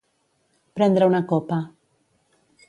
[0.79, 1.61] Prendre una copa.